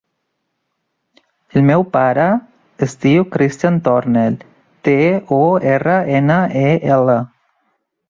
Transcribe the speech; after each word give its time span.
El 1.59 1.65
meu 1.67 1.85
pare 1.97 2.25
es 2.87 2.97
diu 3.07 3.29
Christian 3.37 3.79
Tornel: 3.91 4.41
te, 4.89 4.99
o, 5.41 5.43
erra, 5.79 6.01
ena, 6.23 6.43
e, 6.69 6.69
ela. 7.01 7.25